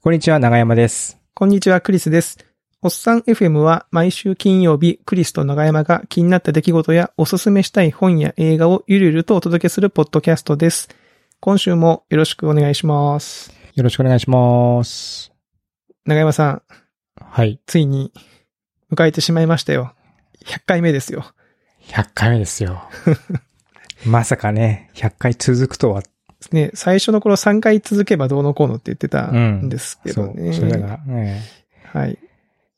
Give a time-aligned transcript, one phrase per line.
[0.00, 1.18] こんにちは、長山です。
[1.34, 2.38] こんにちは、クリスです。
[2.82, 10.88] おっさん FM は毎週金曜日、クリスと長山が気になった出来事やおすすめしたい本や映画をゆるゆるとお届けするポッドキャストです。
[11.40, 13.52] 今週もよろしくお願いします。
[13.74, 15.32] よろしくお願いします。
[16.06, 16.62] 長山さん、
[17.20, 17.60] はい。
[17.66, 18.12] ついに
[18.92, 19.94] 迎えてしまいましたよ。
[20.44, 21.24] 100回目ですよ。
[21.88, 22.84] 100回目ですよ。
[24.06, 26.04] まさかね、100回続くとは。
[26.52, 30.52] ね、最初の頃3回続けばどうのこうのって言ってたんですけそう、どね。
[30.52, 31.42] それが、ね、
[31.92, 32.18] はい。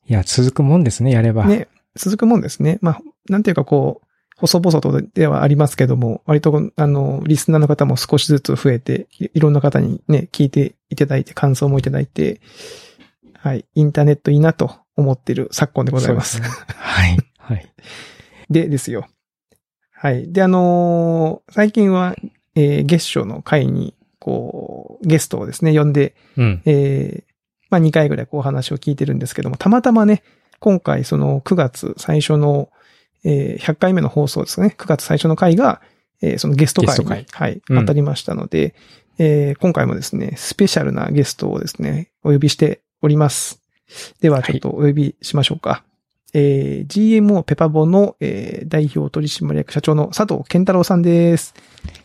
[0.07, 1.45] いや、続くもんですね、やれば。
[1.45, 2.79] ね、続くもんですね。
[2.81, 12.41] まあ、なんていうかこう、細々とではありますけども、割と、あの、リスナーの方も少しずつ増えて、いいろんな方にね、聞いていただいて、感想もいただいて、
[13.37, 16.37] はい、インターネットいいなと思っている昨今でございます。
[16.37, 17.17] すねはい。
[17.37, 17.71] はい。
[18.49, 19.07] でですよ。
[19.91, 20.31] はい。
[20.31, 22.15] で、あのー最近は、
[22.55, 26.61] えー月初の会に、こう、ゲストをですね、呼んで、うん。
[26.65, 27.31] えー
[27.69, 30.23] まあ2回ぐらいこうお話を聞いてるんですけども、たまたまね、
[30.59, 32.69] 今回その9月最初の、
[33.23, 35.81] えー100回目の放送ですね、9月最初の回が、
[36.21, 38.75] えーそのゲスト会に、ゲストはい、うん当たりましたので、
[39.17, 43.61] えー今回もですね、スペシャルなゲストをですね、お呼びしております。
[44.19, 45.83] では、ちょっとお呼びしましょうか。
[46.33, 51.53] えー GMO ペパボの、えー代表取締役社長の佐藤健太郎さんです。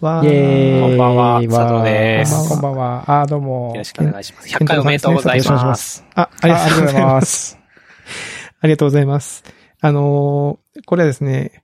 [0.00, 0.80] わーイ。
[0.80, 3.20] こんばんは佐藤ですこんばんは。
[3.22, 3.68] あー、どうも。
[3.70, 4.48] よろしくお願いします。
[4.48, 5.52] 100回おめでとうございま。
[5.64, 6.04] ますす。
[6.14, 7.26] あ、あありがとうございます。
[7.26, 7.58] す。
[8.60, 9.44] ありがとうございます。
[9.80, 11.62] あのーこれはですね、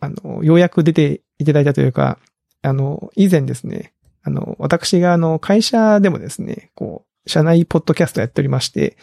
[0.00, 2.18] あの、ようやく出ていただいたというか、
[2.62, 8.96] あの、以前ですね、あの、私があの、会社でもですね、こう、社内ポッドキャストやっておりまして、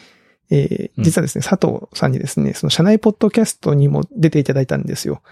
[0.50, 5.22] えーうん実はですね、佐藤さんにですね、その社内ポッドキャストにも出ていただいたんですよ。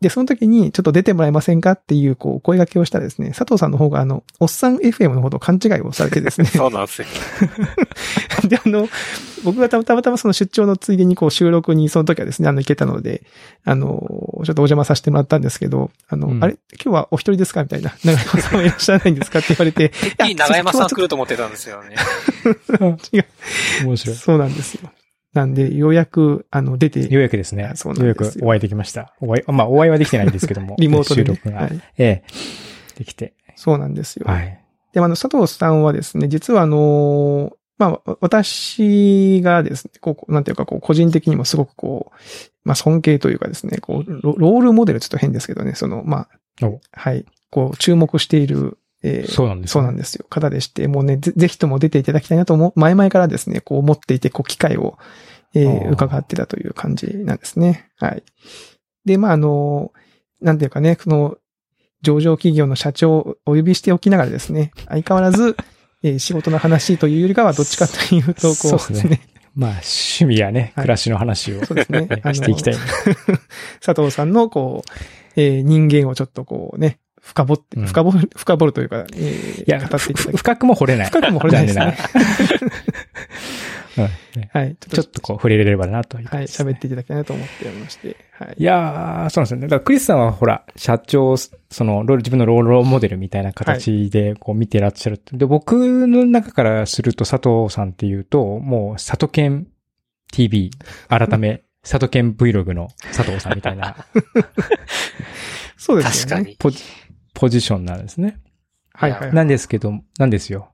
[0.00, 7.08] で、その時に、ちょっと出てもらえませんかっていう、こう、声掛けをしたらですね、佐藤さんの方が、あの、おっさん FM のほど勘違いをされてですね、 そうなんですよ。
[8.48, 8.88] で、あの、
[9.44, 13.22] 僕がたまたまその出張のついでにこう収録にその時はですね、あの、行けたので、
[13.64, 16.56] あの、ちょっとお邪魔させてもらったんですけど、あの、うんあれ？
[16.74, 17.62] 今日はお一人ですか？
[17.62, 17.92] みたいな。
[18.04, 19.38] 長山さんはいらっしゃらないんですか？
[19.38, 19.88] って言われて。
[19.90, 21.96] てっきり長山さん来ると思ってたんですよね。
[23.84, 24.16] 面白い。
[24.16, 24.90] そうなんですよ。
[25.32, 27.64] なんで、ようやく、あの、出て、ようやくですね。
[27.64, 28.42] あそうようやなんですよ。
[28.42, 29.14] くお会いできました。
[29.20, 31.26] お会い、まあ、お会いはできてないんですけども リモートで、ね。
[31.34, 31.62] 収録が。
[31.62, 31.80] はい。
[31.98, 32.24] ええ。
[32.98, 33.34] できて。
[33.54, 34.26] そうなんですよ。
[34.26, 34.60] はい。
[34.92, 42.14] でもあの、佐藤さんはですね、実はあの、まあ、私がですね、こう、なんていうか、こう、個人的にもすごくこう、
[42.62, 46.28] まあ、尊敬というかですね、こう、ロロールモデルちょっと変ですけどね、その、ま
[46.60, 50.26] あお、はい、こう、注目している、えーそうなんですねそうなんですよ。
[50.28, 54.98] 方でして、もうね、ぜぜひとも出ていただきたいなと思う、前々からですね、こう思っていて、こう、機会を、
[55.54, 57.88] えー伺ってたという感じなんですね。
[57.96, 58.22] はい。
[59.06, 59.90] で、まあ、あの、
[60.42, 61.38] なんていうかね、その、
[62.02, 65.56] 上場企業の社長をお呼びしておきながらですね、相変わらず、
[66.02, 69.20] えー仕事の話というよりかは、どっちかというと、こうそうですね。
[69.54, 70.84] まあ、趣味やね、はい。
[70.84, 72.08] 暮らしの話を、そうですね。
[72.32, 72.74] していきたい。
[73.84, 74.92] 佐藤さんの、こう、
[75.36, 77.86] えー人間をちょっとこうね、深掘って、うん。
[77.86, 81.06] 深掘る、深掘るというか、えーいや、語っていただきふ深くも掘れない。
[81.08, 81.96] 深くも掘れないですね。
[84.52, 84.76] はい。
[84.76, 88.54] ちょっとこう、触れれればなというはい、感じですね喋っていただきたいなと思っておりまして、はい。
[88.56, 89.62] いやー、そうなんですよね。
[89.62, 91.50] だからクリスさんはほら、社長、そ
[91.84, 95.36] の、ロール、自分のロールモデルみたいな形で、こう見てらっしゃるって。
[95.36, 99.66] で、僕の中からすると佐藤さんっていうと、もう、佐藤健
[100.32, 100.70] TV、
[101.08, 103.96] 改め、佐藤健 Vlog の佐藤さんみたいな
[105.76, 106.44] そうですよね。
[106.44, 106.56] 確かに。
[106.58, 106.84] ポジ
[107.34, 108.38] ポジションなんですね。
[108.92, 109.34] はいはい。
[109.34, 110.72] なんですけど、なんですよ。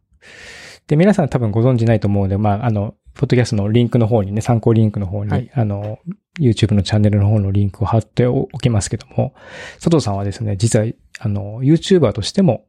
[0.89, 5.51] で、皆さん多分ご存知ないと思うんで、まあ、あの、ポッドキャストのリンクの方にね、参考リンクの方に、はい。
[5.55, 5.99] あの、
[6.39, 9.35] YouTube のチャンネルの方のリンクを貼っておきますけども、
[9.77, 10.87] 佐藤さんはですね、実は、
[11.19, 12.67] あの、YouTuber としても、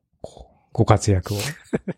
[0.77, 1.37] ご活躍を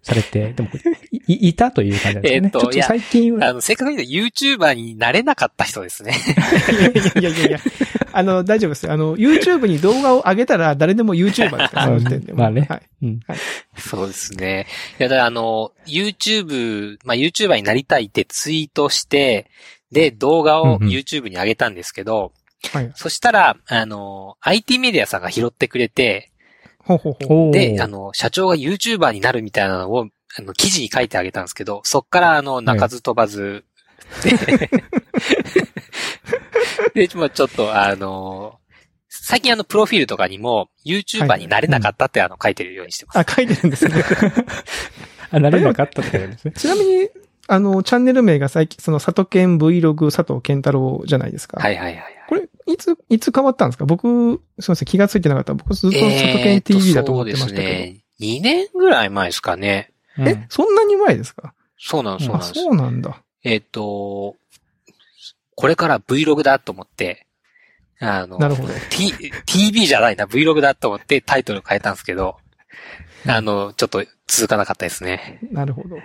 [0.01, 0.69] されて、でも、
[1.11, 2.45] い、い いたという感じですよね。
[2.45, 6.13] えっとちょっと最近は、あの、せっかく言うと YouTuber になれなかった人ですね。
[7.19, 7.59] い やいやいやいや、
[8.13, 8.93] あの、大丈夫ですよ。
[8.93, 12.81] あの、YouTube に動画を上げたら誰でも YouTuber ですから、その時点でもまあねはい。
[13.03, 13.19] うん。
[13.77, 14.65] そうですね。
[14.97, 19.47] いや、だからあの、YouTube、まあ、YouTuber になりたいってツイートして、
[19.91, 22.31] で、動画をうんうん YouTube に上げたんですけど、
[22.71, 22.91] はい。
[22.95, 26.28] そしたら、あの、IT メディアさんが拾ってくれて、
[26.89, 27.51] ほうほうほう。
[27.51, 30.07] で、あの、社長が YouTuber になるみたいなのを、
[30.37, 33.63] あの、記事に書いてあげたんですけど、そっから、あの、泣かず飛ばず、
[36.93, 38.59] で、 でまあちょっと、あの、
[39.09, 43.19] 最近あの、プロフィールとかにも、YouTuber になれなかったってあの、書いてるようにしてます。
[43.19, 43.93] あ、書いてるんですね。
[45.31, 46.51] あ、なれなかったってことですね。
[46.53, 47.09] ちなみに、
[47.47, 51.59] あの、チャンネル名が最近、その、佐藤健 Vlog 佐藤健太郎じゃないですか。
[51.61, 52.18] はいはいはいは
[52.73, 52.77] い。
[52.77, 53.85] つ、いつ変わったんですか？
[53.85, 54.07] 僕、
[54.59, 55.53] すみません、気がついてなかった。
[55.53, 57.61] 僕ずっと佐藤健 TV だと思ってましたけど。
[57.61, 58.05] えーとそうですね。
[58.19, 59.91] 2年ぐらい前ですかね。
[60.17, 61.53] うんえ、そんなに前ですか？
[61.77, 62.63] そうなんです、そうあ、なんです。
[62.63, 63.23] そうなんだ。
[63.43, 64.35] えっ、と、
[65.55, 67.25] これから Vlog だと思って、
[68.01, 69.13] あの、なるほど T、
[69.45, 72.37] TV じゃないな、Vlog だと思ってタイトル変えたんですけど、
[73.25, 75.39] あの、ちょっと続かなかったですね。
[75.51, 75.97] なるほど。
[75.97, 76.01] い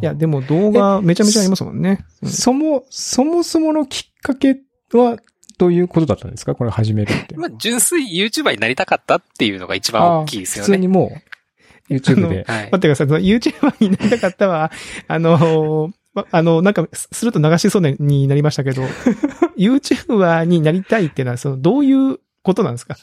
[0.00, 2.04] や、でも動画めちゃめちゃありますもんね。
[2.22, 4.56] うんそも、そもそものきっかけ
[4.92, 5.18] は、
[5.58, 6.54] どういうことだったんですか？
[6.54, 7.34] これ始めるって。
[7.38, 10.66] まあ、純粋 YouTuber になりたかったっていうのが一番大きいですよね。
[10.66, 11.12] 普通にも
[11.90, 12.44] う、YouTube で。
[12.48, 13.06] はい待ってください。
[13.06, 14.70] その YouTuber になりたかったは、
[15.08, 18.82] あのー、まあの、なんか、すすると流しそうになりましたけど、
[19.58, 22.96] YouTuber になりたいっていうのは、その、どういうことなんですか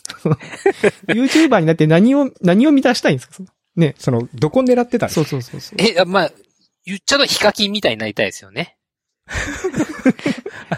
[1.08, 3.34] ?YouTuber になって何を、何を満たしたいんですか？
[3.36, 3.96] そのね。
[4.00, 5.78] その、どこ狙ってたんですそうかそうそうそう。
[5.80, 6.32] え、まあ、
[6.86, 8.78] 言っちゃうとヒカキンみたいになりたいですよね。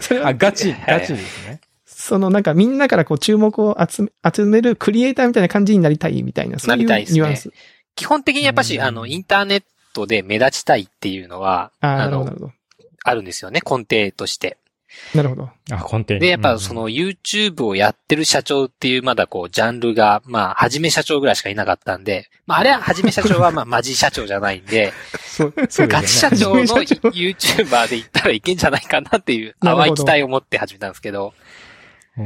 [0.01, 1.61] それはあ、ガチ、はいガチですね。
[2.05, 7.51] そのなんかみんなからこう注目を集め、集めるクリエイターみたいな感じになりたいみたいな、そういうなりたいですねニュアンス。
[7.95, 9.63] 基本的にやっぱし、うんあの、インターネッ
[9.93, 12.51] トで目立ちたいっていうのは、あの、
[13.03, 14.59] あるんですよね、根底として。
[15.13, 15.17] ど。
[15.17, 15.49] なるほど。
[15.71, 24.93] あ、根底にで、やっぱそ、の YouTube をやってる社長っていうまだこう、ジャンルが、まあ、はじめ社長ぐらいしかいなかったんで、まあ、あれははじめ社長はまあ、マジ社長じゃないんで、
[25.25, 26.67] そう、そうガチ社ですよね。
[26.67, 31.54] 長の YouTuber で行ったらいけんじゃないかなっていう淡い期待を持って始めたんですけど、うん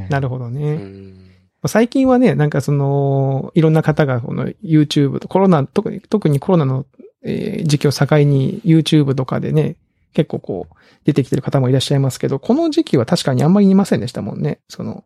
[0.10, 0.74] なるほどね。
[0.74, 1.26] うん
[1.68, 6.86] 最近はね、なんかその、いろんな方がこの YouTube とコロナ、特に、特にコロナの、
[7.22, 9.76] えー時期を境に YouTube とかでね、
[10.14, 14.62] 結構こう、出てきてる方もいらっしゃいますけど、この時期は確かにあんまりいませんでしたもんね。
[14.70, 15.04] その、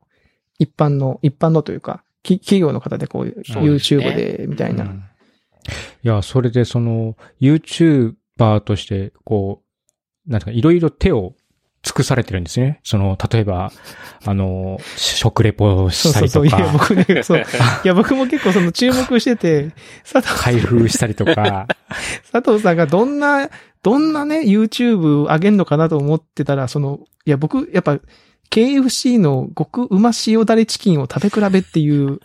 [0.60, 4.84] 一般の、一般のというか、き企業の方でこう、YouTube で、みたいな。
[4.84, 5.04] うん
[6.04, 9.64] いや、それでその、YouTuber として、こ
[10.28, 11.36] う、なんか、いろいろ手を
[11.84, 12.80] 尽くされてるんですね。
[12.84, 13.72] その、例えば、
[14.26, 16.60] あの、食レポをしたそうそうそう。
[16.60, 17.40] いや、りとか、僕ね、そう。
[17.40, 17.44] い
[17.88, 19.72] や、僕も結構その注目してて、
[20.10, 21.68] 佐 藤開封したりとか、
[22.32, 23.50] 佐藤さんがどんな、
[23.84, 28.00] どんなね、YouTube 上げんのかなと思ってたら、その、いや、僕、やっぱ、
[28.50, 32.20] KFC の極うま塩だれチキンを食べ比べっていう、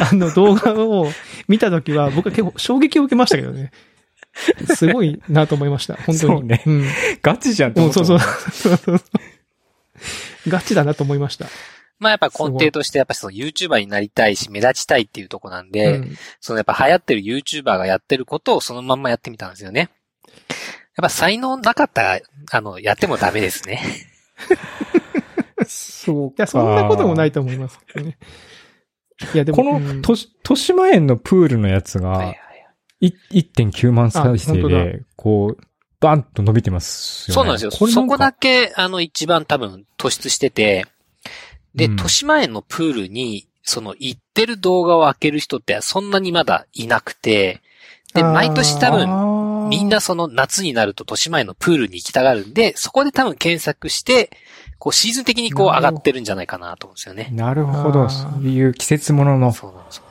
[0.00, 1.08] あの動画を
[1.46, 3.70] 見たときは、僕は結構衝撃を受けましたけどね。
[4.74, 5.94] すごいなと思いました。
[5.94, 6.18] 本当に。
[6.18, 6.84] そうねうん。
[7.22, 8.18] ガチじゃん思ったそうそう。
[8.20, 9.02] そうそう
[10.46, 11.46] ガチだなと思いました。
[11.98, 19.90] まあやっぱ根底としてやっぱその YouTuber になりたいし目立ちたいっていうとこなんで、うんそのやっぱ流行ってる YouTuber がやってることをそのまんまやってみたんですよね。
[20.98, 22.20] やっぱ才能なかったら、
[22.50, 23.80] あの、やってもダメですね。
[25.64, 28.18] そ ういや、そんなこともないと思いますけどね。
[29.32, 32.36] いや、でも、このうん、とし、豊島園のプールのやつがはいはい、い
[33.00, 35.62] 1.9万再生で、こう、
[36.00, 37.34] バンと伸びてますよね。
[37.34, 37.70] そうなんですよ。
[37.70, 40.86] こそこだけ、あの、一番多分突出してて、
[41.74, 47.60] で、うん豊島園のプールに、その、行ってる動画を開ける人ってそんなにまだいなくて、
[48.14, 54.30] で、毎年多分、分みんなその夏になると豊島園のプールに行きたがるんで、そこで多分検索して、
[54.78, 57.30] こうシーズン的にこう上がってるんじゃないかなと思うんですよね。
[57.32, 58.08] なるほど。
[58.08, 59.52] そういう季節ものの。
[59.52, 60.04] そうなんですよ。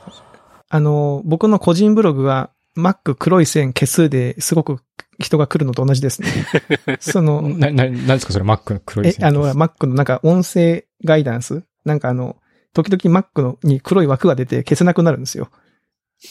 [0.70, 4.80] あの、僕の個人ブログは、Mac 黒い線消すですごく
[5.18, 6.28] 人が来るのと同じですね。
[7.00, 9.26] その、な、な、なんですかそれ、マックの黒いえ、線。
[9.26, 11.64] あの、Mac のなんか音声ガイダンス？
[11.84, 12.36] なんかあの、
[12.72, 15.50] 時々 Mac のに黒い枠が出て消せなくなるんですよ。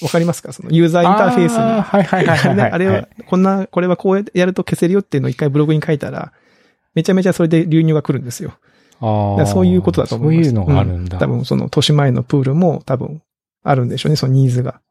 [0.01, 0.53] わかりますか？
[0.53, 1.59] そのユーザーインターフェースに。
[1.59, 2.71] はいはいはいはいはい。
[2.71, 6.31] あれを、こんな、これはこうやると消せるよっていうのを一回ブログに書いたら、
[6.95, 8.53] めちゃめちゃそれで流入が来るんですよ。
[8.99, 10.49] あそういうことだと思います。
[10.49, 11.17] そういうのがあるんだ。
[11.17, 13.21] う多分その、年前のプールも多分
[13.63, 14.81] あるんでしょうね、そのニーズが。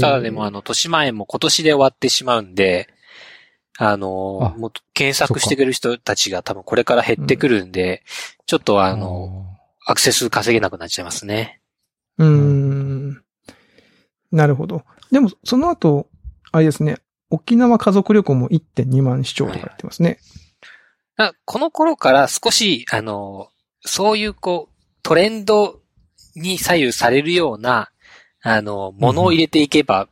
[0.00, 2.88] ただでもあの、豊島園も今年で終わってしまうんで、
[3.78, 8.02] あの、あもう検索してくれる人たちが多分これから減ってくるんで、
[8.46, 9.46] ちょっとああの、
[9.86, 11.60] アクセス稼げなくなっちゃいますね。
[12.18, 13.22] うーん。
[14.32, 14.82] なるほど。
[15.12, 16.08] でも、その後、
[16.52, 16.96] あれですね、
[17.30, 20.18] 沖縄家族旅行も1.2万視聴とかやってますね。
[21.16, 23.48] だからこの頃から少し、あの、
[23.82, 25.80] そういうこう、トレンド
[26.34, 27.90] に左右されるような、
[28.46, 30.08] あの、ものを入れていけば、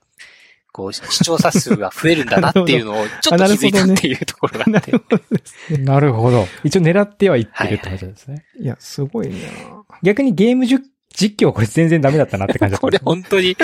[0.72, 4.90] こう、視聴者数が増えるんだなっていうのを、ちょっと気づいたっていうところがあって。
[4.90, 5.78] なるほどですね。
[5.84, 6.48] なるほど。
[6.64, 8.44] 一応狙ってはいってるってことですね。
[8.58, 9.36] いや、すごいな
[10.02, 10.82] 逆にゲームじゅ
[11.14, 13.56] 実況これ全然ダメだったなって感じだった これ本当に、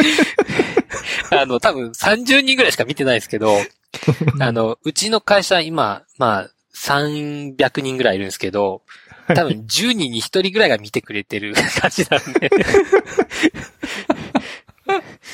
[1.36, 3.58] あの、多分30人ぐらいしか見てないですけど、
[4.38, 8.82] あの、うちの会社今、まあ、300人ぐらいいるんですけど、
[9.26, 12.50] 多分10人に1人ぐらいが見てくれてる感じなんで。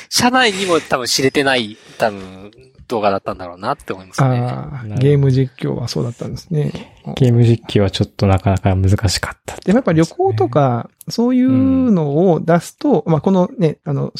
[0.08, 2.50] 社内にも多分知れてない、多分、
[2.88, 4.96] 動画だったんだろうなって思いますね。
[4.98, 6.72] ゲーム実況はそうだったんですね。
[7.16, 9.56] ゲーム実況はちょっとなかなか難しかった。
[9.56, 14.12] でもやっぱ旅行とか、そういうのを出すと、まあ、このね、あの、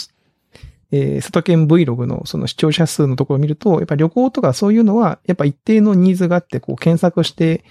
[0.92, 7.64] えー、里県 Vlog のその視聴者数のところを見ると、やっぱ旅行とかそういうのは、やっぱ一定のニーズがあって、こう検索して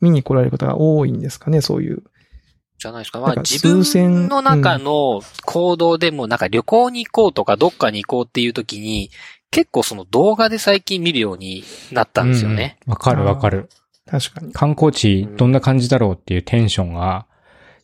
[0.00, 2.02] 見に来られる方が多いんですかね、そういう。
[2.78, 3.20] じゃないですか。
[3.20, 9.10] まあ自分の中の行動でもなんか旅行に行こうとかどっかに行こうっていう時に、
[9.50, 12.78] 結構その動画で最近見るようになったんですよね。
[12.86, 13.68] うんわかるわかる。
[14.06, 14.52] 確かに。
[14.52, 17.26] 観光地どんな感じだろうっていうテンションが、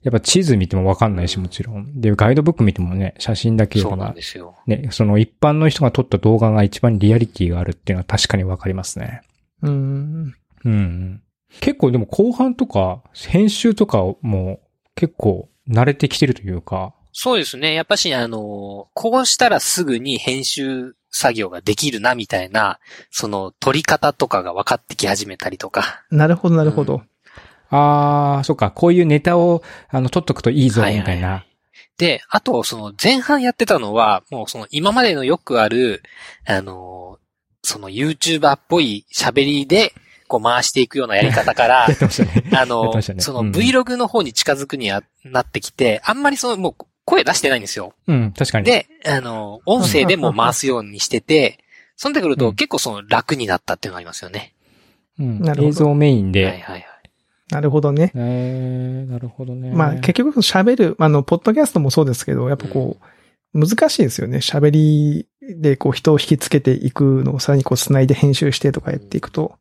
[0.03, 2.01] やっぱ地図見てもわかんないし、もちろん。
[2.01, 4.57] で、ガイドブック見てもね、写真だけそうなんがで、すよ。
[4.67, 9.23] ね、その一般の人が撮った動画が一番リアリティがあるっていうのは確かにわかりますね。
[9.63, 10.35] うーん。
[10.65, 11.23] うんうん。
[11.61, 14.61] 結構でも後半とか、編集とかも
[14.95, 17.75] 結構慣れてきてるというか、そうですね。
[17.75, 22.81] やっぱし、あの、こうしたらすぐに編集作業ができるな、みたいな、
[23.11, 26.05] その、撮り方とかが分かってき始めたりとか。
[26.11, 27.03] なるほど、なるほど。
[27.69, 31.45] あー、そっか、こういうネタを、あの、撮っとくといいぞ、はいはいみたいな。
[31.99, 36.03] で、あと、その、前半やってたのは、もうその、今までのよくある、
[36.47, 37.19] あの、
[37.63, 39.93] その、YouTuber っぽい喋りで、
[40.33, 41.87] こう回していくようなやり方から。
[42.57, 47.93] あの、そのうん Vlog の方に近づくにはなってきて、あんまりその、もう声出してないんですよ。
[48.07, 48.65] うん、確かに。
[48.65, 51.59] で、あの、音声でも回すようにしてて、
[51.97, 54.55] そんでくるうん と結構その楽になったっていうのがありますよね。
[55.19, 56.47] うんなるほど映像メインで。
[56.47, 56.87] はいはいはい。
[57.51, 58.13] なるほどね。
[58.15, 59.71] えー、なるほどね。
[59.73, 62.97] まあ結局喋る、あの、ポッドキャストもそうですけど、やっぱこ
[63.55, 64.39] う、難しいですよね。
[64.39, 69.59] 喋りでこう人を引きつけていくのをさらにこう繋いで編集してとかやっていくと。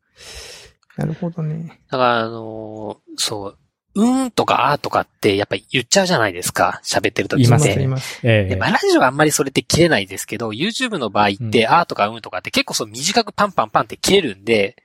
[0.96, 1.80] なるほどね。
[1.90, 3.58] だから、あのーそう、
[3.94, 6.80] うーんとかあーとかってやっぱり言っちゃうじゃないですか。
[6.84, 7.48] 喋ってる時って。
[7.48, 8.20] 言いますね言います。
[8.22, 14.76] ええで、まあ、ラジオはあんまりそれって切れないですけど、YouTube の場合って、うんあーとかうんとかって結構そう短くパンパンパンって切れるんで、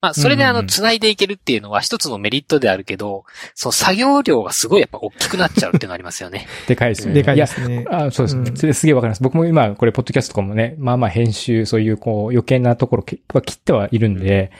[0.00, 6.46] まあ、それであの、うんうんうん繋いでいけるっていうのは一つのメリットであるけど、その作業量がすごいやっぱ大きくなっちゃうっていうのありますよね。
[6.68, 7.14] でかいですよね。
[7.14, 7.84] でかいですね。
[7.90, 8.50] やあそうですね。
[8.50, 9.22] うんそれすげえわかります。
[9.22, 14.50] 僕も今、これ、ポッドキャストとかもね、まあまあ編集、そういう、こう、余計なところは切ってはいるんで、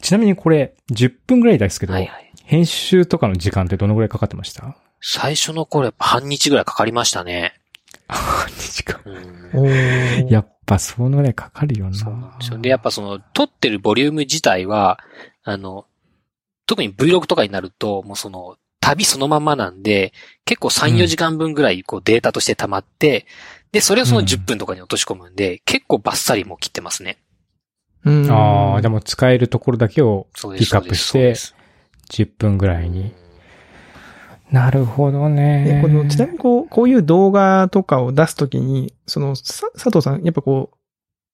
[0.00, 2.32] ちなみにこれ、10分ぐらいですけど、はいはい。
[2.44, 4.76] 編集とかの時間ってどのぐらいかかってました？
[5.00, 7.54] 最初の頃半日ぐらいかかりましたね。
[8.08, 9.00] あ、2時間。
[9.04, 11.94] うんおーやっぱ、そのぐらいかかるよな。
[11.94, 12.58] そうなんですよ。
[12.58, 14.98] で、やっぱその、撮ってるボリューム自体は、
[15.44, 15.86] あの、
[16.66, 20.12] 特に Vlog とかになると、もうその、旅そのままなんで、
[20.44, 23.26] 結構3、うん4時間分ぐらいこうデータとして溜まって、
[23.72, 27.18] で、それをそのうん10分とかに落とし込むんで、結構バッサリもう切ってますね。
[28.06, 30.28] うんああ、でも使えるところだけを。
[30.34, 31.34] ピックアップして、
[32.10, 33.12] 10分ぐらいに。
[34.50, 35.80] なるほどでね。
[35.82, 40.70] この、ちなみにこう、こういう動画とかを出すときに、その、さ佐藤さん、やっぱこ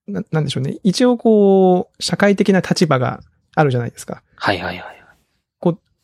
[0.09, 0.79] う、な、なんでしょうね。
[0.83, 3.21] 一応こう、社会的な立場が
[3.55, 4.23] あるじゃないですか。
[4.37, 4.99] はいはいはい。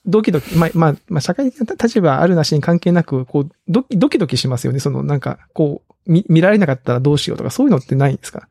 [0.07, 4.81] ドキドキ、まあ、まあ、まあ、社会的な立場あるなしに関係なく、こう、ドキドキドキしますよね。
[4.81, 8.49] その、なんか、こう、見、見られなかったらどうしようとか、そういうのってないんですか？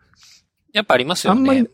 [0.72, 1.40] やっぱありますよね。
[1.40, 1.68] あんまり、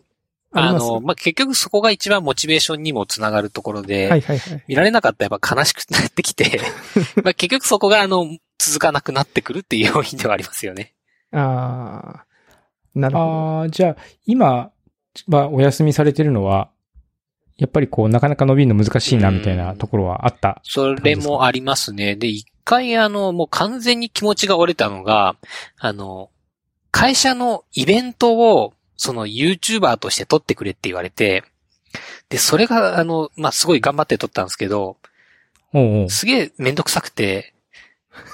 [0.53, 4.63] あの、まあ、結局そこが一番モチベーションにもつながるところで、はいはいはい。
[4.67, 6.61] 見られなかったらやっぱ悲しくなってきて、
[7.23, 8.27] まあ結局そこがあの、
[8.59, 10.93] 続かなくなってくるっていう要因ではありますよね。
[11.31, 12.25] ああ、
[12.95, 13.25] なるほど。
[13.25, 13.95] ああ、じゃあ、
[14.25, 14.71] 今
[15.27, 16.69] はお休みされてるのは、
[17.57, 20.59] やっぱりこう、なかなか伸びるの難しいな、みたいなところはあった。
[20.63, 22.15] それもありますね。
[22.15, 25.35] で、一回あの、もう完全に気持ちが折れたのが、
[25.77, 26.29] あの、
[26.91, 31.43] 会社のイベントを、その YouTuber として撮ってくれって言われて、
[32.29, 34.97] で、それがあの、まあ、すごい頑張って撮ったんですけど、
[35.73, 37.53] おうおうすげえめんどくさくて、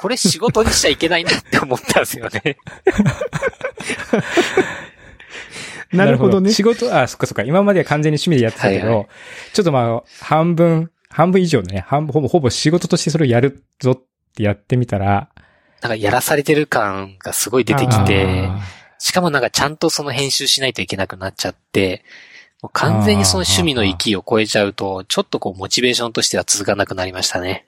[0.01, 2.57] これ仕事にしちゃいけないなって思ったんですよ ね。
[5.91, 6.51] なるほどね。
[6.51, 7.43] 仕事、あ、そっかそっか。
[7.43, 9.05] 今までは完全に趣味でやってたけど、はいは
[9.53, 14.01] ちょっとまあ、半分、半分以上ね、半分、ほぼ、ほぼ仕事としてそれをやるぞっ
[14.35, 15.29] てやってみたら、
[15.81, 18.59] なんかやらされてる感がすごい出てきて、あ
[18.99, 22.03] しかもなんかちゃんとその編集しないといけなくなっちゃって、
[22.61, 27.65] もう完全にその趣味の域を超えちゃうと、ちょっとこうモチベーションとしては続かなくなりましたね。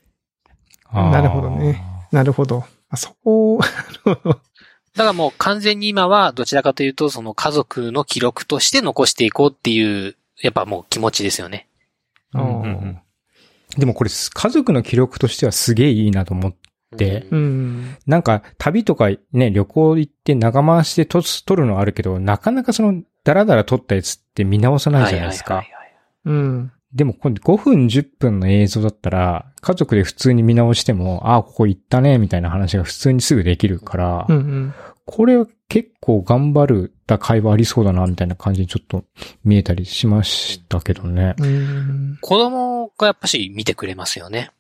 [0.94, 1.82] なるほどね。
[2.12, 2.66] なるほど。
[2.90, 3.60] あそこ、
[4.06, 4.42] なるほど
[4.94, 11.70] だからもう完全に今はどちらかというと、その家族の記録として残していこうっていう、やっぱもう気持ちですよね。
[12.34, 13.02] うんうんうん
[13.78, 16.54] でもこれ、家族の記録としてはすげえいいなと思っ
[16.98, 17.98] てうんうん。
[18.06, 21.22] なんか、旅とかね、旅行行って長回しで撮
[21.56, 25.64] るのはあるけど、なかなかその、ダラダラ撮ったやつって見直さないじゃないですか
[26.26, 26.72] うん。
[26.94, 34.74] でも、今度5分10分の映像だったら、家族で普通に見直しても、ああ、ここ行ったね、みたいな話が普通にすぐできるから、うんうん。
[35.06, 39.06] これ結構頑張るた会話ありそうだな、みたいな感じにちょっと
[39.44, 41.36] 見えたりしましたけどね。
[41.40, 42.18] うん。
[42.22, 44.52] 子供がやっぱし見てくれますよね。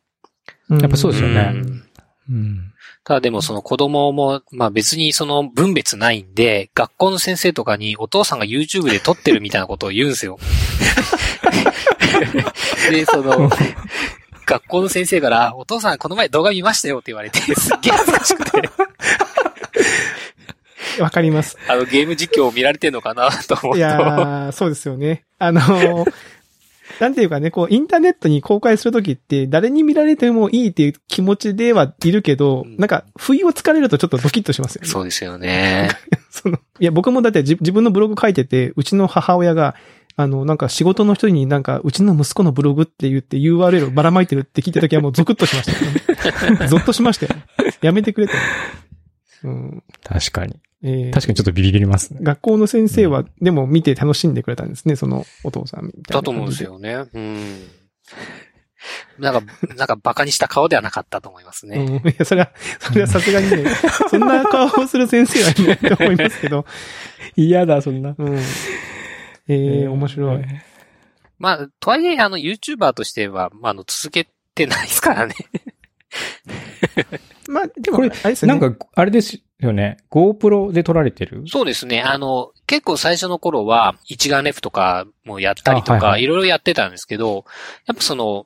[0.69, 1.83] うんやっぱそうですよねうん
[2.31, 2.73] うん。
[3.03, 10.39] ただでもその子供も、まあ別にその分別ないんで、学校の先生とかにお父さんが YouTube で撮ってるみたいなことを言うんですよ。
[12.89, 13.49] で、その、
[14.45, 18.69] 学校の先生から、お父さんこの前動画見ましたよって言われて、すっげえ恥ずかしくて、
[21.01, 21.57] わかります。
[21.67, 23.77] あのゲーム実況を見られてんのかなと思うと。
[23.77, 25.25] いやー、そうですよね。
[25.37, 26.13] あのー
[27.01, 34.87] なんていうかね、こう、インターネットに公開するときって、誰に見られてもいいっていう気持ちではいるけど、うんなんか、不意をつかれるとちょっとドキッとしますよね。
[34.87, 35.89] そうですよね。
[36.29, 39.73] その、いや、僕もだって自自分のブログ書いてて、うちの母親が、
[40.15, 46.67] あの、なんか仕事の人になんか、うちの息子のブログって言って URL をばらまいてるって聞いたときはもうゾクッとしましたよね。
[46.69, 47.33] ゾッとしましたよ。
[47.81, 48.33] やめてくれと。
[49.43, 49.83] うん。
[50.03, 50.59] 確かに。
[50.83, 52.19] えー確かにちょっとビビりますね。
[52.23, 56.13] 学校の先生は、でも見て楽しんでくれたんですね、そのお父さんみたいな。
[56.15, 56.63] だと思うんです。
[56.63, 57.05] よね。
[57.13, 57.67] うん。
[59.19, 61.77] なんか、なんか馬鹿にした顔ではなかったと思いますね。
[61.77, 62.09] うん。
[62.09, 63.69] いや、それは、それはさすがにね、
[64.09, 66.65] そんな顔をする先生はいないと思いますけど。
[67.35, 68.15] 嫌だ、そんな。
[68.17, 68.39] うん。
[69.47, 70.45] えー、面白い。
[71.37, 75.35] まあ、とはいえ、あの、YouTuber としては、まあ、あの、続けてないですからね。
[77.51, 78.59] まあ、でも、これあれですよね。
[78.59, 79.97] なんか、あれですよね。
[80.09, 81.43] GoPro で撮られてる？
[81.47, 82.01] そうですね。
[82.01, 87.45] あの、結構最初の頃は、一眼レフとかもやったりとか、いはいいろいろやってたんですけど、
[87.85, 88.45] やっぱその、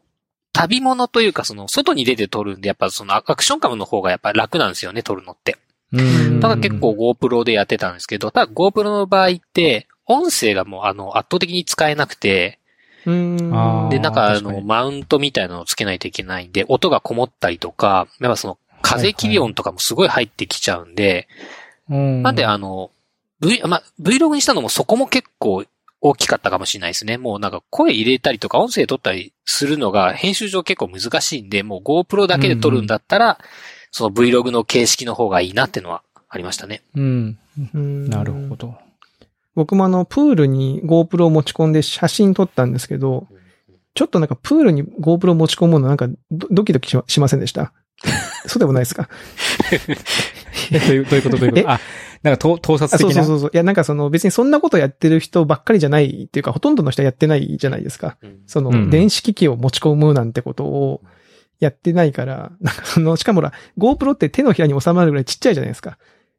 [0.54, 5.58] 旅物というか、その、外に出て撮るんで、やっぱその、アクションカムの方がやっぱ楽なんですよね、撮るのって。
[5.94, 12.60] うんだから結構 GoPro でやってたんですけど、ただ GoPro の場合って、音声がもうあの、圧倒的に使えなくて、
[13.06, 18.58] で、なんかあの、マウントみたいなのをつけないといけないんで、音がこもったりとか、やっぱその、
[18.96, 21.28] 風切り音とかもすごい入ってきちゃうんで、
[21.90, 22.92] うんなんであの、
[23.42, 25.66] V、まあ、Vlog にしたのもそこも結構
[26.02, 27.18] 大きかったかもしれないですね。
[27.18, 33.40] もうなんか声入れたりとか音声取ったりするのが編集上結構難しいんで、もう GoPro だけで撮るんだったら、
[33.92, 36.82] その Vlog の形式の方がいいなってのはありましたね。
[36.96, 37.38] うん。
[37.74, 38.76] うんなるほど。
[39.56, 43.28] 僕もあの、プールに GoPro を持ち込んで写真撮ったんですけど、
[43.94, 47.72] ちょっとなんかプールに GoPro 持ち込むのなんかドドキドキしましませんでした？
[48.48, 49.10] そうでもないですか？
[50.72, 51.38] え どういうどういうこと？
[51.38, 51.72] どういうこと？
[51.72, 51.80] あ、
[52.24, 53.24] なんか盗盗撮あそう的な。
[53.24, 53.52] そうそうそう。
[53.54, 58.18] いや、なんかその別にそんなことやってる人ばっかりじゃないっていうか、ほとんどの人はやってないじゃないですか。
[58.22, 61.02] うんその、うん電子機器を持ち込むなんてことを
[61.60, 65.98] やってないから、なんかその、しかもほら、GoPro って手のひらに収まるぐらいちっちゃいじゃないですか。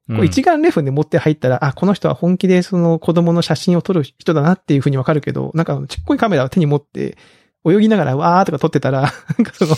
[0.09, 7.17] うんこう一眼レフで持って入ったら、あ、この人は本気でその子供の写真を撮る人だなっていうふうにわかるけど、なんかちっこいカメラを手に持って、
[7.69, 9.11] 泳ぎながらわーとか撮ってたら、なん
[9.45, 9.75] かその、い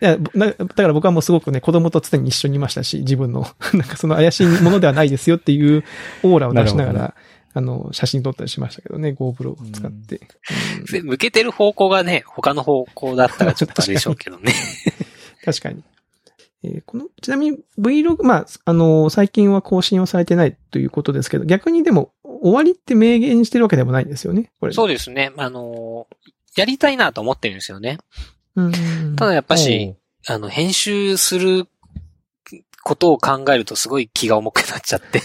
[0.00, 5.84] や、なだから僕はもうすごくね、子供と常に一緒にいましたし、自分の、 なんかその怪しいものではないですよっていう
[6.22, 7.14] オーラを出しながら、
[7.54, 10.16] あの、写真撮ったりしましたけどね、GoPro を使って。
[10.16, 14.52] うんで向けてる方向がね、他の方向だったらちょっとあれでしょうけどね。
[15.44, 15.82] 確かに。
[16.62, 24.72] えーこの、ちなみに Vlog、まあ、あのー最近は更新をされてないということですけど、逆にでも、終わりって明言してるわけでもないんですよね、これ。
[24.72, 25.32] そうですね。
[25.36, 26.16] あのー
[26.56, 27.98] やりたいなと思ってるんですよね。
[28.56, 29.16] うん。
[29.16, 29.94] ただやっぱし、
[30.26, 31.68] あの、編集する
[32.82, 35.20] ことを考えるとすごい気が重くなっちゃって。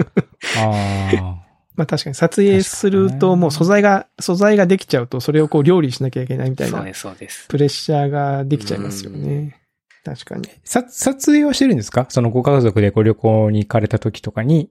[0.58, 1.42] あ
[1.74, 7.46] まあ確かに撮影すると、もう素材が、素材ができちゃうと、それをこう料理しなきゃいけないみたいな、そうです、そうです。
[7.48, 9.60] プレッシャーができちゃいますよね。
[10.04, 10.48] 確かに。
[10.48, 10.50] あ。
[10.64, 12.06] さ、撮影はしてるんですか？
[12.08, 14.70] そのご家族でご旅行に行かれた時とかに、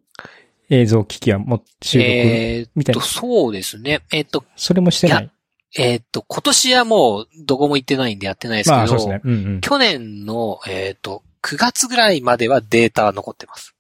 [0.70, 3.02] 映像機器はもう収録、えーっと、みたいな？
[3.04, 4.02] そうですね。
[4.12, 5.32] えーっと、それもしてない？
[5.78, 9.22] えーっと、今年はもうどこも行ってないんでやってないですけど、まあそうですね。
[9.24, 9.62] うんうん。
[9.62, 13.76] 去年の、えーっと、9月ぐらいまではデータは残ってます。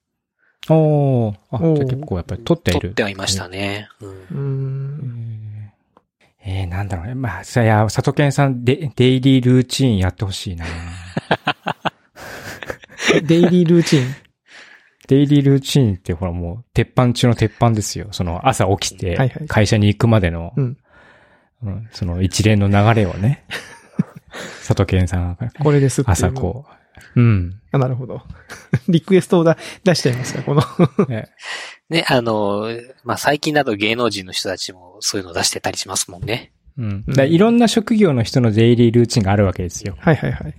[0.69, 2.87] おーあ、じゃあ結構やっぱり撮ってい撮る。
[2.87, 3.87] ってはいましたね。
[4.01, 5.71] うん。
[6.43, 7.15] えー、なんだろうね。
[7.15, 10.65] まあ、さ、いや、佐藤健さん、デ、デイリールーチンやってほしいな
[13.23, 14.15] デイリールーチン？
[15.07, 18.07] デイリールーチンってほらもう、鉄板中の鉄板ですよ。
[18.11, 20.77] その朝起きて会社に行くまでの、うん
[21.65, 23.43] うんその一連の流れをね、
[24.65, 26.75] 佐藤健さんがこれです朝こう、
[27.15, 27.61] うん。
[27.71, 28.21] あ、なるほど。
[28.87, 30.61] リクエストをだ出しちゃいますか、この。
[31.07, 31.29] ね
[31.89, 32.69] ね、あの、
[33.03, 36.51] まあ、最近だと芸能人の人たちもそういうの出してたりしますもんね。
[36.77, 37.05] うん。
[37.27, 39.95] いろんな職業の人のデイリールーチンがあるわけですよ。
[39.99, 40.53] はいはいはい。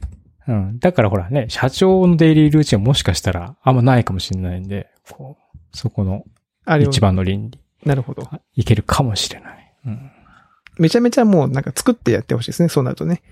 [0.49, 0.79] うん。
[0.79, 6.25] だからほらね、社長のデイリールーチンはもしかしたらあんまないかもしれないんで、こう、そこの
[6.81, 8.29] 一番の倫理、なるほど。
[8.55, 9.73] いけるかもしれない。
[9.87, 10.11] うん。
[10.78, 13.22] めちゃめちゃもうなんか作ってやってほしいですね、そうなるとね。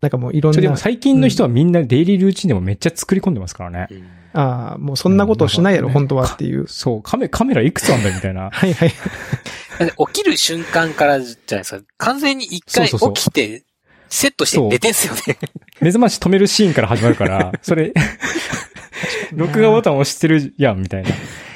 [0.00, 0.76] なんかもういろんなそれでも。
[0.76, 3.88] 最近の人はみんなデイリールーチンでもめっちゃ作り込んでますからね。
[4.34, 6.66] ああ、もうそんなことをしないやろ、うん本当はっていう。
[6.68, 8.50] そう、カメ、カメラいくつあんだみたいな。
[8.52, 8.92] はいはい。
[10.12, 11.84] 起きる瞬間からじゃないですか。
[11.98, 13.64] 完全に一回そうそうそう起きて、
[14.08, 15.38] セットして寝てんすよね。
[15.80, 17.94] 目覚まし止めるシーンから始まるから、 それ、
[19.32, 21.10] 録画ボタン押してるやん、みたいな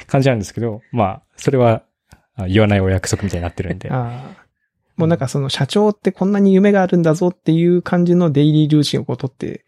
[0.07, 1.83] 感じなんですけど、まあ、それは
[2.35, 3.89] あ言わないお約束みたいになってるんで。
[3.91, 4.38] ああ。
[4.99, 9.63] もうなんかその社長ってこんなに夢があるんだぞっていう感じのデイリールーチンをこう取って、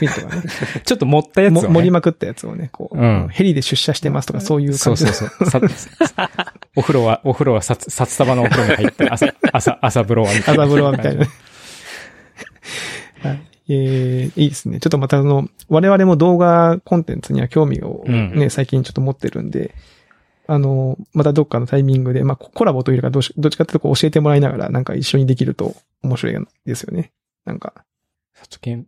[0.00, 0.08] ね。
[0.82, 1.68] ちょっと盛ったやつを、ね。
[1.68, 5.50] も盛りまくったやつをね、こう、うんヘリで出社してますとかそういうそう感じそうそう。
[5.50, 5.60] さ
[6.74, 10.62] お風呂は、お風呂は札、札束のお風呂に入って、朝、朝、朝風呂はみたいな。
[10.62, 11.26] 朝風呂はみたいな。
[13.20, 13.42] はい。
[13.68, 14.80] えー、いいですね。
[14.80, 19.74] ちょっとまたあの、我々も動画コンテンツには興味をね、うん最近ちょっと持ってるんで、
[20.50, 27.12] あの、またどっかのタイミングで、まあ、ココラボというかどうし、どっちかというとこう教えてもらいながら、なんか一緒にできると面白いですよね。
[27.44, 27.84] なんか、
[28.34, 28.86] 里見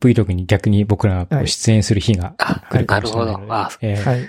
[0.00, 3.46] Vlog に逆に僕らが出演する日があ、来るかもしれないので。
[3.46, 4.28] なるほどあええはい。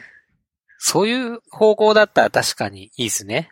[0.78, 3.50] そういう方向だったら確かにいいですね。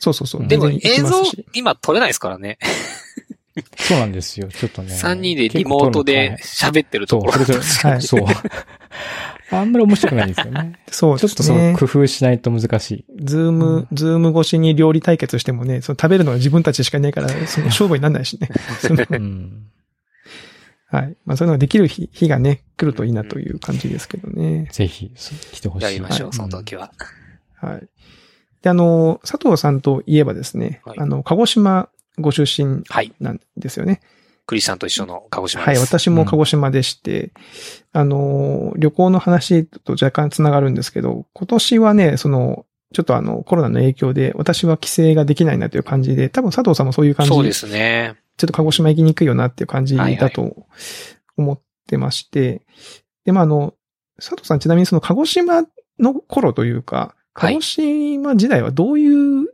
[0.00, 0.48] そうそうそう。
[0.48, 2.58] でも映像今撮れないですからね。
[3.78, 4.48] そうなんですよ。
[4.48, 4.94] ちょっとね。
[4.94, 7.44] 3人でリモートで喋ってるとそう、ころ。
[7.44, 8.26] それぞれ、はいそう。
[9.50, 10.78] あんまり面白くないんですよね。
[10.90, 11.76] そう、ちょっとそのね。
[11.78, 13.04] 工夫しないと難しい。
[13.24, 18.48] ズーム、ズーム越しに料理対決してもね、その食べるのは自分たちしかいないから、その 勝負にならないしね。
[19.10, 19.66] うん。
[20.86, 21.16] はい。
[21.24, 24.68] まあそういうのができる日日がね、来るといいなという感じですけどね。
[24.72, 25.84] ぜひ、そう来てほしい。
[25.84, 26.92] やりましょう、はいその時は。
[27.56, 27.88] はい。
[28.62, 33.12] で、あの、佐藤さんといえばですね、はいあの、鹿児島ご出身はい。
[33.20, 34.00] なんですよね。
[34.50, 35.74] クリスさんと一緒の鹿児島はい。
[35.76, 35.86] です。
[35.86, 37.30] 私も鹿児島でして、
[37.92, 48.16] あの、旅行の話と若干つながるんですけど、今年はね、その、ちょっとあの、コロナの影響で、私は帰省ができないなという感じで、多分佐藤さんもそういう感じそうですね。
[48.38, 50.66] ちょっと鹿児島行きにくいよなっていう感じはいはいだと
[51.36, 52.62] 思ってまして、
[53.24, 53.74] で、まあ、あの、
[54.16, 55.62] 佐藤さんちなみにその鹿児島
[56.00, 59.46] の頃というか、はい鹿児島時代はどういう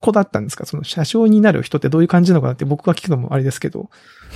[0.00, 0.66] 子だったんですか？
[0.66, 3.90] その車掌になる人ってどういう感じなのかなって僕が聞くのもあれですけど、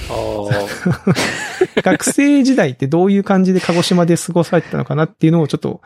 [1.83, 5.81] 学生時代ってどういう感じで鹿児島で過ごされてたのかなっていうのをちょっと、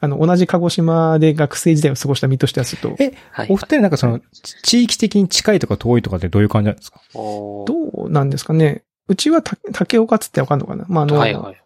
[0.00, 3.46] あの、同じ鹿児島で学生時代を過ごした身としてはちょっと、えはい。
[3.50, 4.20] お二人なんかその、
[4.62, 7.00] 地域的に近いとか遠いとかってどういう感じなんですか？
[7.14, 7.66] ど
[8.06, 10.86] うなんですかねうちはた竹岡つってわかんのかな？
[10.88, 11.56] まあ、あの、はいはい。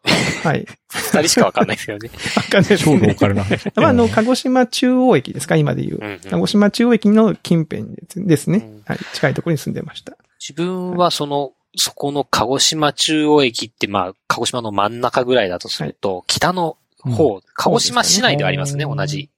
[0.42, 0.66] はい。
[0.88, 2.11] 二人しかわかんないですよね。
[2.37, 3.44] わかんないです超ロねーカルな。
[3.76, 5.57] まあ、あの、鹿児島中央駅ですか？
[5.57, 5.98] 今で言う。
[6.00, 7.85] うんうん鹿児島中央駅の近辺
[8.26, 8.83] ですねうん。
[8.87, 8.98] はい。
[9.12, 10.16] 近いところに住んでました。
[10.40, 19.28] 自分はその、そこの鹿児島中央駅って、まあ、鹿児島の真ん中ぐらいだとすると、北の方、鹿児島市内ではありますね、うん同じ。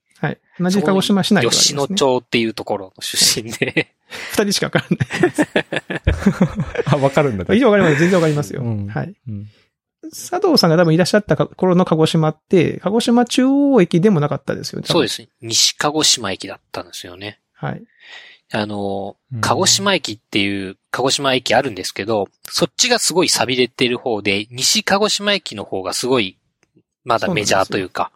[0.58, 0.72] はい。
[0.72, 1.88] 同じ鹿児島市内ではあり吉野。
[1.88, 3.92] 町っていうところの出身で。
[4.32, 6.02] 二人しかわからない。
[6.86, 7.54] あ、わかるんだ。
[7.54, 8.00] 以上わかります。
[8.00, 8.62] 全然わかりますよ。
[8.62, 9.14] うんはい。
[9.28, 9.46] うん
[10.10, 14.86] 佐藤さんが多分いらっしゃった頃の鹿児島って、鹿児島中央駅でもなかったですよね。。
[14.86, 15.28] そうですすね。
[15.42, 17.40] 西鹿児島駅だったんですよね。
[17.54, 17.82] はい。
[18.52, 26.38] あのうん、鹿児島駅っていう鹿児島駅あるんですけど、そっちがすごい錆びれてる方で、西鹿児島駅の方がすごい、
[27.04, 28.12] まだメジャーというか。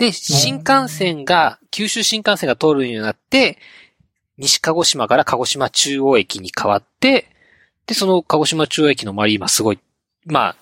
[0.00, 3.58] で、新幹線が、九州新幹線が通るようになって、
[4.38, 7.26] 西鹿児島から鹿児島中央駅に変わって、
[7.86, 9.78] で、その鹿児島中央駅の周り今すごい、
[10.24, 10.56] まあ、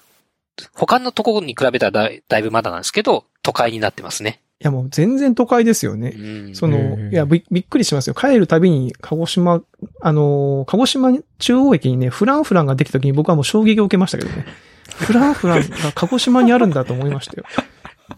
[0.74, 4.40] 他のところに比べたらだいだいぶまだなんですけど、都会になってますね。
[4.60, 6.16] いやもう全然都会ですよね。
[6.18, 8.14] うんその、いやび、びっくりしますよ。
[8.14, 9.62] 帰るたびに、鹿児島、
[10.00, 14.44] あのー、鹿児島中央駅にね、フランフランができた時に僕はもう衝撃を受けましたけどね。
[14.98, 17.44] フランフランが鹿児島にあるんだと思いましたよ。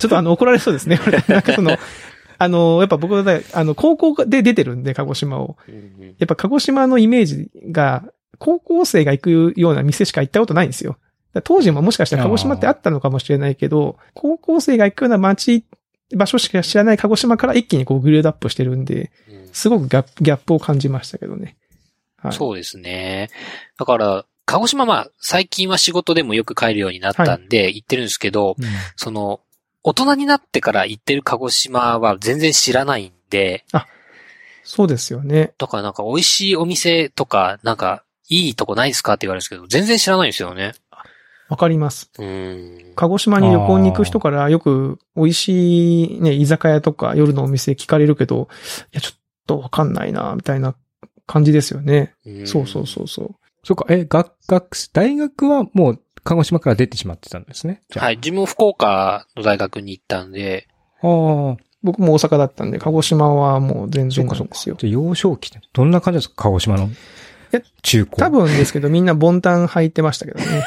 [0.00, 0.98] ちょっとあの、怒られそうですね。
[1.28, 1.76] なんかその、
[2.38, 5.56] あの、やっぱ僕はね、あの、高校で出てるんで、鹿児島を。
[5.68, 8.04] うんやっぱ鹿児島のイメージが、
[8.38, 10.98] 高校生が行くような店しか行ったことないんですよ。
[11.44, 15.64] 当時ももしかしたら鹿児島ってあったのかもしれないけど、高校生が行くような街、
[16.14, 21.56] 場所しか知らない鹿児島から一気にこうグレードアップしてるんで、うんすごくギャップを感じましたけどね。
[22.16, 22.32] はい。
[22.32, 23.30] そうですね。
[23.78, 28.64] だから、鹿児島まあ、最近は仕事でもよく帰るようになったんで、行ってるんですけど、うん
[28.96, 29.40] その、
[29.82, 33.64] 大人になってから行ってる鹿児島は全然知らないんで、
[34.62, 35.52] そうですよね。
[35.58, 40.74] だからなんか美味しいお店とか、なんか、いいとこないですかって言われるんですけど、全然知らないんですよね。
[41.48, 42.12] わかります。
[42.94, 48.48] 鹿児島に旅行に行く人からよく美味しいね、居酒屋とか夜のお店聞かれるけど、
[48.92, 50.76] いや、ちょっとわかんないな、みたいな
[51.26, 52.14] 感じですよね。
[52.24, 53.34] うんそうそうそうそう。
[53.64, 57.82] そうか、え、学、学、大学はもう鹿児島から出てしまってたんですね。
[57.96, 58.16] はい。
[58.16, 60.68] 自分も福岡の大学に行ったんで、
[61.02, 64.10] ああ、僕も大阪だったんで、鹿児島はもう全。
[64.10, 64.76] 然なんですよ。
[64.78, 66.90] じゃあ幼少期ってどんな感じですか鹿児島の
[67.50, 68.16] や中高。
[68.16, 70.64] 多分ですけど、みんなボンタン履いてましたけどね。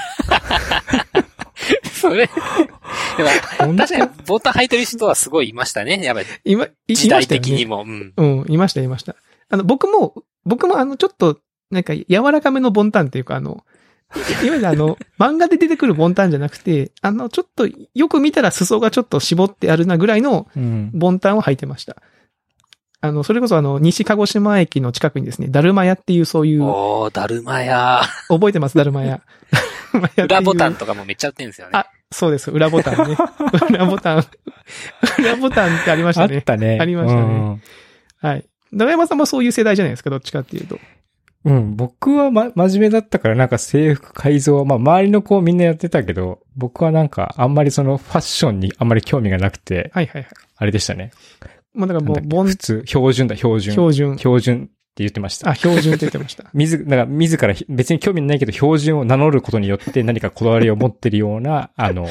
[1.94, 2.34] それ、で
[3.66, 6.02] も 確かに、ボタン履いてる人はすごいいましたね。
[6.04, 7.84] やっぱり、今、いい時代的にも。
[7.88, 8.14] うん。
[8.18, 9.16] うん、いました、いました。
[9.50, 11.40] あの、僕も、僕もあの、ちょっと、
[11.72, 13.64] なんか、柔らかめのボンタンっていうか、あの、
[14.16, 20.92] いわゆるあの、漫画で出てくるボンタンじゃなくて、あの、ちょっと、よく見たら裾がちょっと絞ってあるなぐらいのうん。
[20.94, 21.98] ボンタンを履いてました。
[23.02, 28.02] あの、それこそあの、西鹿児島駅の近くにですね、だるま屋っていうそういう、おー、だるまや。
[28.30, 28.78] 覚えてます？
[28.78, 29.22] だるま屋。
[30.24, 31.72] 裏ボタンとかもめっちゃ売ってるんですよね。
[31.74, 33.18] あそうです、裏ボタンね。
[33.70, 34.26] 裏ボタン。
[35.20, 36.38] 裏ボタンってありましあたね。
[36.38, 36.78] ったね。
[36.80, 37.62] ありましたね
[38.22, 38.46] はい。
[38.72, 40.80] 長山さんもそういう世代じゃないですか、どっちかっていうと。
[41.46, 41.56] うん。
[41.56, 41.76] うん。
[41.76, 50.32] 僕はま、真面目だったからなんか制服改造は、まあ周りの子みんなやってたけど、僕はなんかあんまりそのファッションにあんまり興味がなくて、はいはいはい。
[50.56, 51.12] あれでしたね。
[51.74, 53.74] もうだからもう、普、通、標準だ、標準。
[53.74, 54.18] 標準。
[54.18, 55.50] 標準って言ってました。
[55.50, 56.46] あ、標準って言ってました。
[56.54, 62.08] 自、なんか自らひ別に興味ないけど標準を名乗ることによって何かこだわりを持ってるような、あの、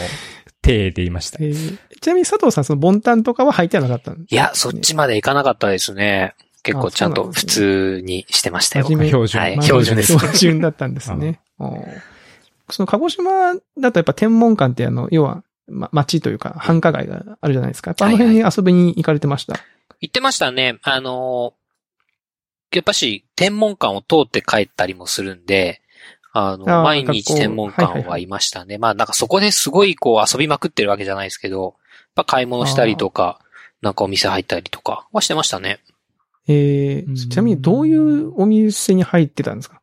[0.62, 1.48] 体で言いましたえ。
[1.48, 6.34] ーちなみに佐藤さん、そのボンタンとかは履いてはなかったんいや、そっちまで行かなかったですね。
[6.62, 8.85] 結構ちゃんと普通にしてましたよ。
[8.85, 9.40] 真面目標準。
[9.40, 11.40] はいまあ標準です標準だったんですね。
[12.70, 17.90] その鹿児島だとやっぱ天文館ってあの、要は、ま、町というか繁華街があるじゃないですか。
[17.90, 19.55] やっぱあの辺に遊びに行かれてました？
[20.01, 20.79] 行ってましたね。
[20.83, 21.62] あのー
[22.75, 25.83] やっぱし、天文館を通って帰ったりもするんで、
[26.33, 28.79] あの、あー毎日天文館はいましたね。
[28.79, 31.72] まあなんかそこですごいこう遊びまくってるわけじゃないですけど、やっ
[32.14, 33.40] ぱ買い物したりとか、
[33.83, 35.81] なんかお店入ったりとかはしてましたね。
[36.48, 39.81] えーうんちなみにどういうお店に入ってたんですか？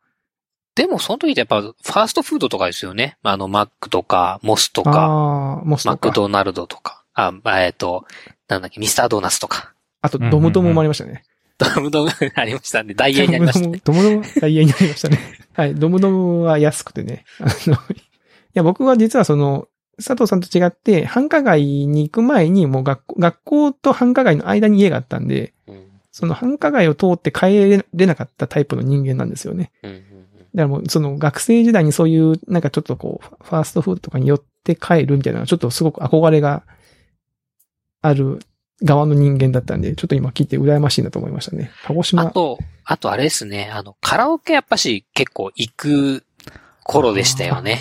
[0.75, 3.17] でもその時ってやっぱファーストフードとかですよね。
[3.23, 6.09] あの、マックとか、モスとか、モスマとか。
[6.09, 8.05] クドナルドとか、あ、まあえっと、
[8.47, 11.23] なんだっけ、ミスタードーナツとか、あと、ドムドムもありましたね。
[11.57, 13.81] ドムドムありましたんで、ダイヤになりましたね。
[13.83, 15.19] ドムドム、ダイヤになりましたね。
[15.53, 17.25] はい、ドムドムは安くてね。
[17.41, 17.77] あの、い
[18.53, 19.67] や、僕は実はその、
[19.97, 29.71] 佐藤さんと違って、繁華街に行く前に、もう学校、学校と繁華街の間に家があったんで、うんその繁華街を通って帰れなかったタイプの人間なんですよね。
[29.83, 30.01] だか
[30.53, 36.63] らもう、その学生時代にそういう、なんかちょっとこう、ファーストフードとかに寄って帰るみたいなちょっとすごく憧れが
[38.01, 38.39] ある
[38.83, 41.71] 側の人間だったんで、ちょっと今聞いて羨ましいなと思いましたね。
[41.83, 42.31] 鹿児あ島。
[42.31, 46.23] と、あとあれですね、あの、カラオケやっぱし結構行く
[46.83, 47.79] 頃でしたよね。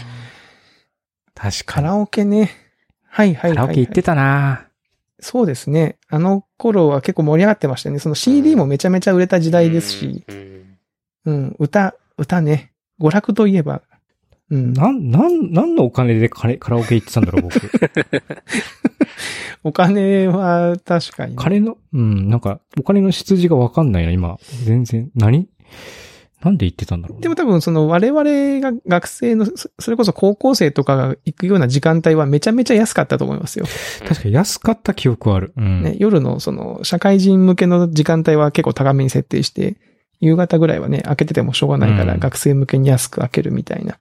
[1.35, 1.87] 確かに。
[1.87, 2.51] カラオケね。
[3.09, 3.57] はいはいはい、はい。
[3.57, 4.68] カラオケ行ってたな
[5.21, 5.99] そうですね。
[6.09, 7.99] あの頃は結構盛り上がってましたね。
[7.99, 10.79] その CD もめちゃめちゃ売れた時代ですし、うん。
[11.25, 12.73] うん、歌、歌ね。
[13.01, 13.83] 娯楽といえば、
[14.51, 14.73] うん。
[14.73, 17.61] なん、なん、何のお金でカレカラオケ行ってたんだろう、僕。
[19.65, 21.37] お金は確かに、ね。
[21.39, 24.39] 金の、うん、なんか、お金の出自がわかんないな、今。
[24.65, 25.11] 全然。
[25.15, 25.49] 何？
[26.41, 27.21] なんで行ってたんだろう。
[27.21, 28.23] でも多分その我々
[28.61, 33.67] が学生の、そそれこそ高校生とかが行くような時間帯はめちゃめちゃ安かったと思いますよ。
[34.07, 35.53] 確かに安かった記憶はある。
[35.57, 35.83] うん。
[35.83, 39.77] ね、夜のその社会人向けの時間帯は結構高めに設定して、
[40.21, 43.99] 夕方ぐらいはね、開けててもしょうがないからうん学生向けに安く開けるみたいな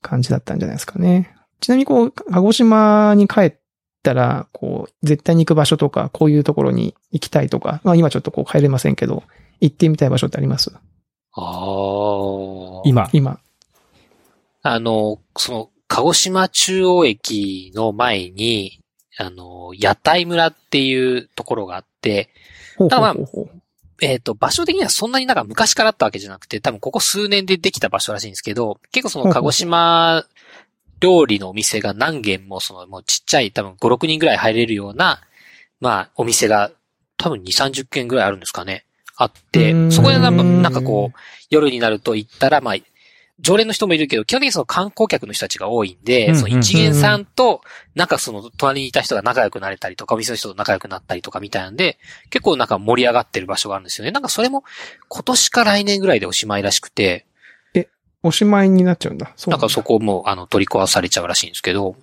[0.00, 1.34] 感じだったんじゃないですかね。
[1.60, 3.54] ちなみにこう、鹿児島に帰っ
[4.02, 9.24] たら、こう、絶対に行く場所とか、こういうところに行きたいとか、まあ今ちょっとこう帰れませんけど、
[9.60, 10.72] 行ってみたい場所ってあります？
[11.34, 12.82] ああ。
[12.84, 13.08] 今。
[13.12, 13.40] 今。
[14.62, 18.80] あの、その、鹿児島中央駅の前に、
[19.18, 22.30] あの、屋台村っていうところがあって、
[22.78, 23.14] ただまあ
[24.02, 30.24] えっ、と、場所的にはそんなになんか昔からあったわけじゃなくて、多分ここ数年でできた場所らしいんですけど、結構その鹿児島
[31.00, 35.20] 料理のお店が何軒もそのもうちっちゃい多分5、6人ぐらい入れるような、
[35.80, 36.72] まあお店が
[37.16, 38.84] 多分2、30軒ぐらいあるんですかね。
[39.16, 41.18] あって、んそこでなんかなんかこう、
[41.50, 42.74] 夜になると行ったら、まあ、
[43.40, 47.62] 常連の人もいるけど、基本的にその観光客の人たちが多いんで、うんその一元さんと、
[47.94, 51.98] なんかその隣にいた人が仲良くなれたりとか、お店の人と仲良くなったりとかみたいなんで、
[52.30, 54.12] 結構なんか盛り上がってる場所があるんですよね。
[54.12, 54.64] なんかそれも
[55.08, 57.26] 今年か来年ぐらいでおしまいらしくて、
[58.26, 59.32] おしまいになっちゃうんだ。
[59.36, 61.94] そうなんかそこもあの取り壊されちゃうらしいんですけど、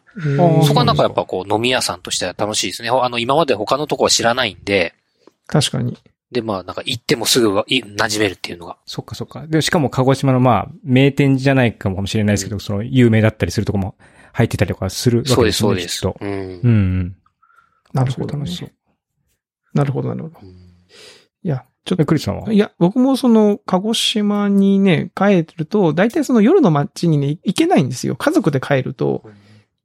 [0.67, 2.89] そこはなんかやっぱこう飲み屋さんとしては楽しいですね。
[2.89, 4.93] あの今まで他のとこは知らないんで、
[5.47, 5.97] 確かに。
[6.31, 8.77] でまあなんか行ってもすぐはい馴染めるっていうのが。
[8.85, 9.47] そっかそっか。
[9.47, 13.95] で、しかも鹿児島のまあ、名店じゃないかもしれないですけど、その、有名だったりするとこも
[14.33, 15.67] 入ってたりとかするわけそうでですね。
[15.67, 15.97] そうです。
[15.97, 16.17] きっと。
[16.21, 17.15] うんうんうん。
[17.93, 18.71] なるほど、ね楽しそう。。
[19.73, 20.39] なるほど、なるほど。
[20.41, 20.55] うん
[21.43, 22.45] いや、ちょっえ、クリスさんは？
[22.45, 28.15] と、いや、僕もその、鹿児島にね、帰ると、大体その夜の街にね、行けないんですよ。
[28.15, 29.23] 家族で帰ると、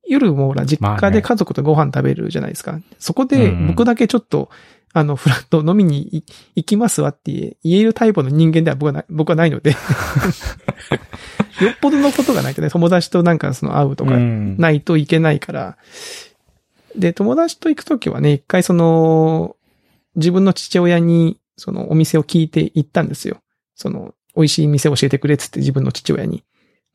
[0.06, 2.78] 夜もほら、実家で家族とご飯食べるじゃないですか。
[2.98, 4.50] そこでうん僕だけちょっと、
[4.98, 9.72] あの、フラット飲みに行行きますわって言えるタイプの人間では僕はない、僕はないので。
[11.60, 15.76] よっぽどのことがないとね、友達となんかその会うとかうんないといけないから。
[16.96, 19.56] で、友達と行くときはね、一回その、
[20.14, 23.42] 自分の父親に、そのお店を聞いて行ったんですよ。
[23.74, 26.42] その、美味しい店教えてくれっつって自分の父親に。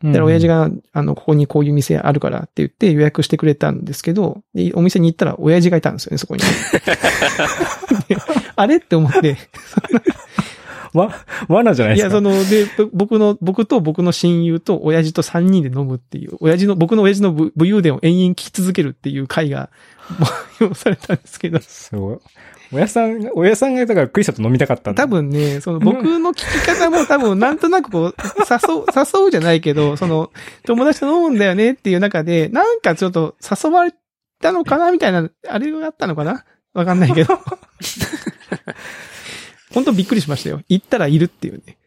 [0.04, 6.42] だから親父が、あの、ここにこういう店あるからって言って予約してくれたんですけど、でお店に行ったら親父がいたんですよね、そこに。
[8.10, 8.18] で
[8.56, 9.38] あれって思って、
[10.94, 11.14] わ、
[11.48, 12.18] 罠じゃないいや、ですか？
[12.18, 19.70] その、で、ぼ僕の、僕と僕の親友と親父と3人で飲むっていう、親父の、僕の親父の武武勇伝を延々聞き続けるっていう会が、
[20.20, 20.28] も
[20.60, 22.18] う、 用されたんですけど、すごい。
[22.74, 25.08] 親さんが、親さんがだからクリスさんと飲みたかったんだ多。
[25.08, 28.16] 分ね、その僕の聞き方も多分なんとなくこう、
[28.50, 30.32] 誘う、 誘うじゃないけど、その、
[30.66, 33.94] 友達と飲むんだよねっていう中で、なんかちょっと誘われ
[34.42, 36.46] たのかなみたいな、あれがあったのかな？
[36.74, 37.38] わかんないけど。
[39.74, 40.62] 本当びっくりしましたよ。
[40.68, 41.78] 行ったらいるっていうね。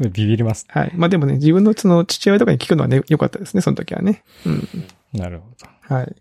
[0.00, 0.66] ビビります。
[0.68, 0.92] はい。
[0.94, 4.22] まあでもね、自分のその父親とかに聞くのはね、良かったですね、その時はね。
[4.44, 4.68] うん。
[5.12, 5.46] なるほ
[5.88, 5.94] ど。
[5.94, 6.06] はい。
[6.06, 6.14] と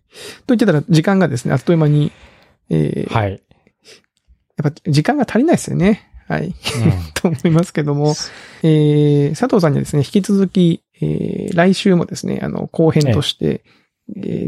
[0.56, 2.12] 言ってたら、時間がですね、あっという間に、
[2.70, 3.42] えー、はい。
[4.64, 6.10] やっぱ時間が足りないですよね。
[6.28, 6.46] はい。
[6.46, 6.54] うん
[7.16, 8.14] と思いますけども、
[8.64, 13.80] えー、佐藤さんにはですね、引き続き、えー、来週もですね、あの、後編として、えー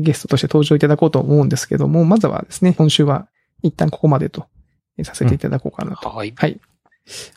[0.01, 3.27] ゲストとして登場いただこうと思うんですけども、まずはですね、今週は
[3.61, 4.47] 一旦ここまでと、
[4.97, 6.33] えーさせていただこうかなと、はい。
[6.35, 6.59] はい、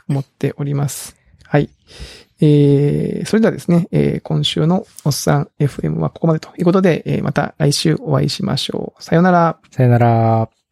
[0.08, 1.16] 思っております。
[1.44, 1.68] はい。
[2.40, 9.02] えー、それではですね、えー、今週のおっさん FM はここまでということで、えー、また来週お会いしましょう。
[9.02, 9.58] さようなら。
[9.70, 10.63] さよなら。